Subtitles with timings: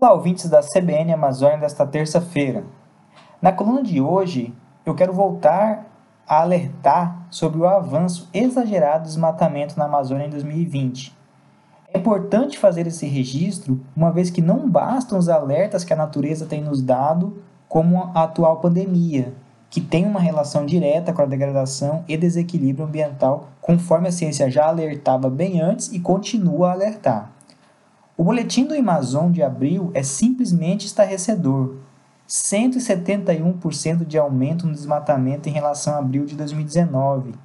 [0.00, 2.62] Olá, ouvintes da CBN Amazônia desta terça-feira.
[3.42, 4.54] Na coluna de hoje,
[4.86, 5.86] eu quero voltar
[6.24, 11.12] a alertar sobre o avanço exagerado do desmatamento na Amazônia em 2020.
[11.92, 16.46] É importante fazer esse registro, uma vez que não bastam os alertas que a natureza
[16.46, 19.34] tem nos dado, como a atual pandemia,
[19.68, 24.68] que tem uma relação direta com a degradação e desequilíbrio ambiental, conforme a ciência já
[24.68, 27.37] alertava bem antes e continua a alertar.
[28.18, 31.76] O boletim do Amazon de abril é simplesmente estarrecedor.
[32.28, 37.36] 171% de aumento no desmatamento em relação a abril de 2019.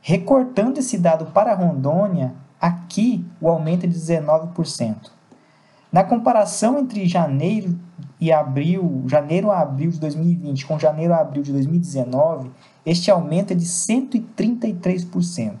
[0.00, 5.10] Recortando esse dado para Rondônia, aqui o aumento é de 19%.
[5.92, 7.78] Na comparação entre janeiro
[8.18, 12.50] e abril, janeiro a abril de 2020 com janeiro a abril de 2019,
[12.86, 15.56] este aumento é de 133%.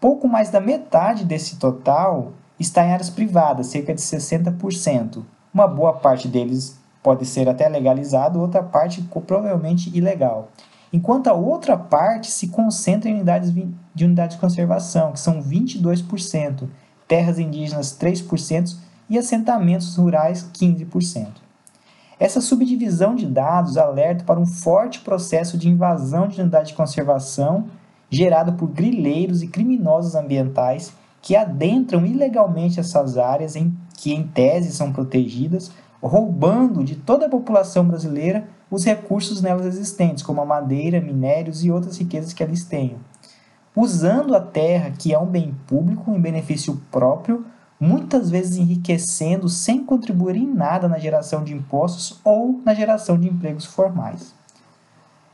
[0.00, 5.24] Pouco mais da metade desse total está em áreas privadas, cerca de 60%.
[5.52, 10.50] Uma boa parte deles pode ser até legalizado, outra parte provavelmente ilegal.
[10.92, 13.52] Enquanto a outra parte se concentra em unidades
[13.94, 16.68] de unidades de conservação, que são 22%,
[17.08, 18.76] terras indígenas 3%
[19.08, 21.28] e assentamentos rurais 15%.
[22.18, 27.66] Essa subdivisão de dados alerta para um forte processo de invasão de unidade de conservação
[28.10, 34.72] gerado por grileiros e criminosos ambientais que adentram ilegalmente essas áreas em, que, em tese,
[34.72, 35.70] são protegidas,
[36.02, 41.70] roubando de toda a população brasileira os recursos nelas existentes, como a madeira, minérios e
[41.70, 42.98] outras riquezas que eles tenham.
[43.74, 47.44] Usando a terra, que é um bem público, em benefício próprio,
[47.78, 53.28] muitas vezes enriquecendo sem contribuir em nada na geração de impostos ou na geração de
[53.28, 54.34] empregos formais.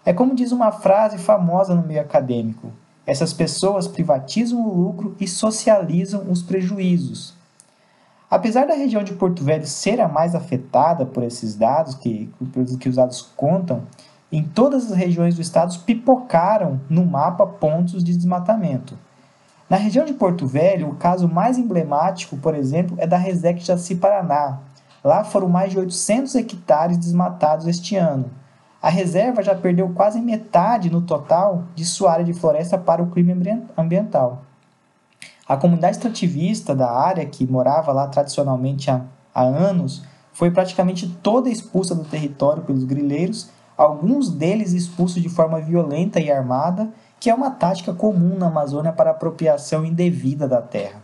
[0.05, 2.73] É como diz uma frase famosa no meio acadêmico:
[3.07, 7.35] essas pessoas privatizam o lucro e socializam os prejuízos.
[8.29, 12.29] Apesar da região de Porto Velho ser a mais afetada por esses dados que,
[12.81, 13.85] que os dados contam,
[14.33, 18.99] em todas as regiões do estado pipocaram no mapa pontos de desmatamento.
[19.71, 23.95] Na região de Porto Velho, o caso mais emblemático, por exemplo, é da Resec Jaci
[23.95, 24.59] Paraná.
[25.03, 28.31] Lá foram mais de 800 hectares desmatados este ano,
[28.87, 33.09] a reserva já perdeu quase metade no total de sua área de floresta para o
[33.09, 33.35] crime
[33.77, 34.45] ambiental.
[35.45, 39.01] A comunidade extrativista da área, que morava lá tradicionalmente há,
[39.35, 45.61] há anos, foi praticamente toda expulsa do território pelos grileiros, alguns deles expulsos de forma
[45.61, 46.89] violenta e armada,
[47.19, 51.03] que é uma tática comum na Amazônia para apropriação indevida da terra.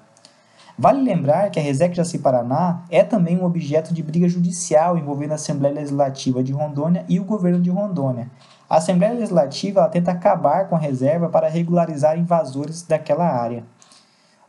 [0.79, 5.33] Vale lembrar que a Resec Jaci Paraná é também um objeto de briga judicial envolvendo
[5.33, 8.31] a Assembleia Legislativa de Rondônia e o governo de Rondônia.
[8.69, 13.65] A Assembleia Legislativa tenta acabar com a reserva para regularizar invasores daquela área.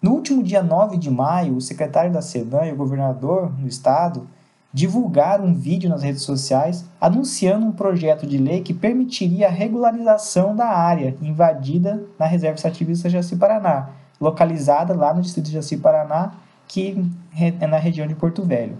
[0.01, 4.27] No último dia 9 de maio, o secretário da SEDAM e o governador do estado
[4.73, 10.55] divulgaram um vídeo nas redes sociais anunciando um projeto de lei que permitiria a regularização
[10.55, 13.89] da área invadida na reserva extrativista Jaci Paraná,
[14.23, 16.33] localizada lá no distrito de Jaci, Paraná,
[16.65, 17.05] que
[17.37, 18.77] é na região de Porto Velho.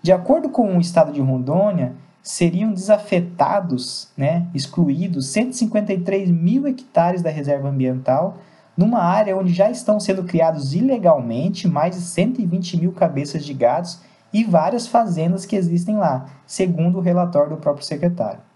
[0.00, 7.30] De acordo com o estado de Rondônia, seriam desafetados, né, excluídos 153 mil hectares da
[7.30, 8.38] reserva ambiental,
[8.76, 14.00] numa área onde já estão sendo criados ilegalmente mais de 120 mil cabeças de gados
[14.32, 18.47] e várias fazendas que existem lá, segundo o relatório do próprio secretário.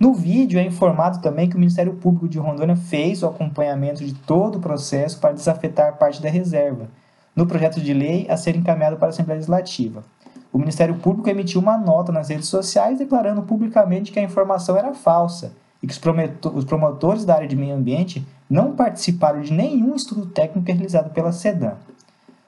[0.00, 4.14] No vídeo é informado também que o Ministério Público de Rondônia fez o acompanhamento de
[4.14, 6.88] todo o processo para desafetar parte da reserva,
[7.36, 10.02] no projeto de lei a ser encaminhado para a Assembleia Legislativa.
[10.50, 14.94] O Ministério Público emitiu uma nota nas redes sociais declarando publicamente que a informação era
[14.94, 15.52] falsa
[15.82, 20.66] e que os promotores da área de meio ambiente não participaram de nenhum estudo técnico
[20.66, 21.76] realizado pela SEDAM.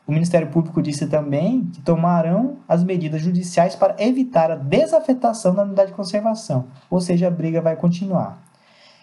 [0.07, 5.63] O Ministério Público disse também que tomarão as medidas judiciais para evitar a desafetação da
[5.63, 8.43] unidade de conservação, ou seja, a briga vai continuar.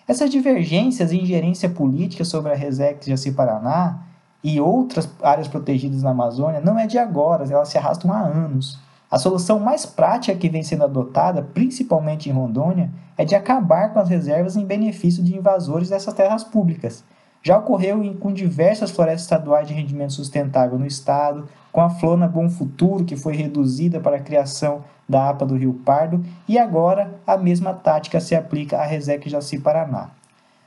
[0.07, 3.99] Essas divergências e ingerência política sobre a Resex Jaci Paraná
[4.43, 8.79] e outras áreas protegidas na Amazônia não é de agora, elas se arrastam há anos.
[9.09, 13.99] A solução mais prática que vem sendo adotada, principalmente em Rondônia, é de acabar com
[13.99, 17.03] as reservas em benefício de invasores dessas terras públicas,
[17.41, 22.27] já ocorreu em, com diversas florestas estaduais de rendimento sustentável no estado, com a Flona
[22.27, 27.19] Bom Futuro, que foi reduzida para a criação da APA do Rio Pardo, e agora
[27.25, 30.11] a mesma tática se aplica à Resec Jaci Paraná.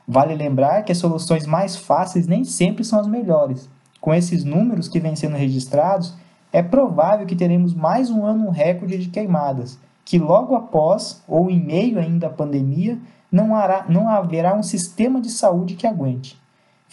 [0.07, 3.69] Vale lembrar que as soluções mais fáceis nem sempre são as melhores.
[4.01, 6.13] Com esses números que vêm sendo registrados,
[6.51, 11.63] é provável que teremos mais um ano recorde de queimadas, que logo após, ou em
[11.63, 12.99] meio ainda à pandemia,
[13.31, 16.42] não, hará, não haverá um sistema de saúde que aguente.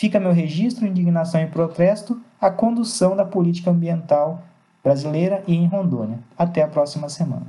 [0.00, 4.42] Fica meu registro, indignação e protesto à condução da política ambiental
[4.82, 6.18] brasileira e em Rondônia.
[6.38, 7.46] Até a próxima semana.